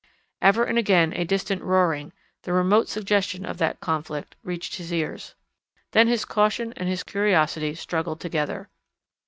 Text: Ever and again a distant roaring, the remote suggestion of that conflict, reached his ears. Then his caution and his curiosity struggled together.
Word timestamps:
Ever 0.41 0.63
and 0.63 0.79
again 0.79 1.13
a 1.13 1.25
distant 1.25 1.61
roaring, 1.61 2.11
the 2.41 2.53
remote 2.53 2.89
suggestion 2.89 3.45
of 3.45 3.59
that 3.59 3.79
conflict, 3.81 4.35
reached 4.43 4.77
his 4.77 4.91
ears. 4.91 5.35
Then 5.91 6.07
his 6.07 6.25
caution 6.25 6.73
and 6.75 6.89
his 6.89 7.03
curiosity 7.03 7.75
struggled 7.75 8.19
together. 8.19 8.71